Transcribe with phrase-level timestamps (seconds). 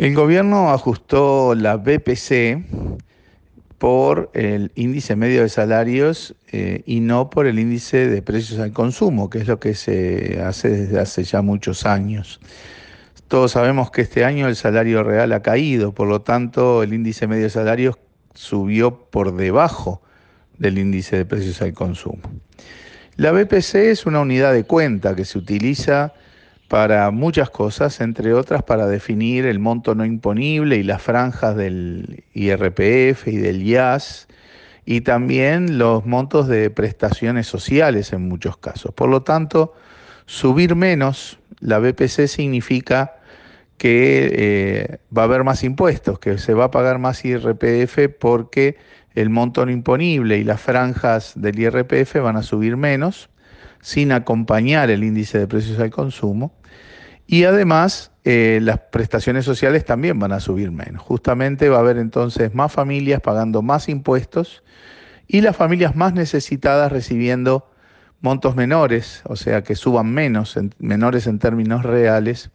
[0.00, 2.64] El gobierno ajustó la BPC
[3.76, 8.72] por el índice medio de salarios eh, y no por el índice de precios al
[8.72, 12.40] consumo, que es lo que se hace desde hace ya muchos años.
[13.28, 17.26] Todos sabemos que este año el salario real ha caído, por lo tanto el índice
[17.26, 17.98] medio de salarios
[18.32, 20.00] subió por debajo
[20.56, 22.22] del índice de precios al consumo.
[23.16, 26.14] La BPC es una unidad de cuenta que se utiliza
[26.70, 32.22] para muchas cosas, entre otras para definir el monto no imponible y las franjas del
[32.32, 34.28] IRPF y del IAS
[34.84, 38.94] y también los montos de prestaciones sociales en muchos casos.
[38.94, 39.74] Por lo tanto,
[40.26, 43.16] subir menos la BPC significa
[43.76, 48.76] que eh, va a haber más impuestos, que se va a pagar más IRPF porque
[49.16, 53.28] el monto no imponible y las franjas del IRPF van a subir menos
[53.80, 56.54] sin acompañar el índice de precios al consumo
[57.32, 61.00] y además, eh, las prestaciones sociales también van a subir menos.
[61.00, 64.64] Justamente va a haber entonces más familias pagando más impuestos
[65.28, 67.70] y las familias más necesitadas recibiendo
[68.20, 72.50] montos menores, o sea, que suban menos, menores en términos reales,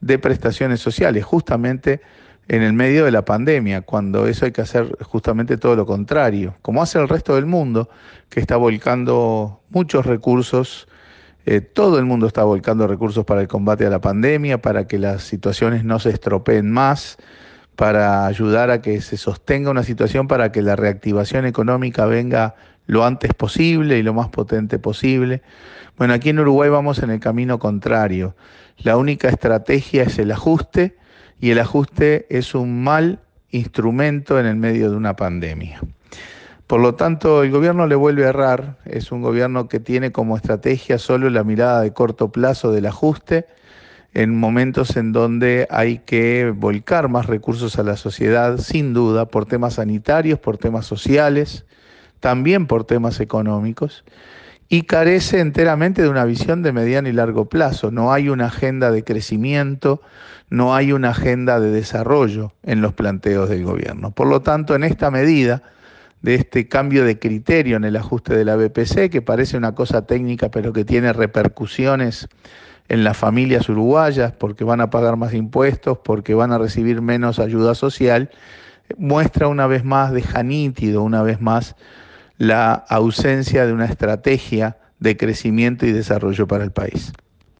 [0.00, 2.00] de prestaciones sociales, justamente
[2.48, 6.54] en el medio de la pandemia, cuando eso hay que hacer justamente todo lo contrario,
[6.62, 7.88] como hace el resto del mundo,
[8.28, 10.86] que está volcando muchos recursos
[11.48, 14.98] eh, todo el mundo está volcando recursos para el combate a la pandemia, para que
[14.98, 17.18] las situaciones no se estropeen más,
[17.76, 23.04] para ayudar a que se sostenga una situación para que la reactivación económica venga lo
[23.04, 25.42] antes posible y lo más potente posible.
[25.96, 28.34] Bueno, aquí en Uruguay vamos en el camino contrario.
[28.78, 30.96] La única estrategia es el ajuste
[31.40, 33.20] y el ajuste es un mal
[33.50, 35.80] instrumento en el medio de una pandemia.
[36.66, 40.36] Por lo tanto, el gobierno le vuelve a errar, es un gobierno que tiene como
[40.36, 43.46] estrategia solo la mirada de corto plazo del ajuste
[44.16, 49.44] en momentos en donde hay que volcar más recursos a la sociedad, sin duda, por
[49.44, 51.66] temas sanitarios, por temas sociales,
[52.18, 54.04] también por temas económicos,
[54.68, 57.90] y carece enteramente de una visión de mediano y largo plazo.
[57.90, 60.00] No hay una agenda de crecimiento,
[60.50, 64.10] no hay una agenda de desarrollo en los planteos del gobierno.
[64.10, 65.62] Por lo tanto, en esta medida,
[66.22, 70.06] de este cambio de criterio en el ajuste de la BPC, que parece una cosa
[70.06, 72.28] técnica, pero que tiene repercusiones
[72.88, 77.38] en las familias uruguayas, porque van a pagar más impuestos, porque van a recibir menos
[77.38, 78.30] ayuda social,
[78.98, 81.76] muestra una vez más, deja nítido una vez más
[82.38, 87.12] la ausencia de una estrategia de crecimiento y desarrollo para el país.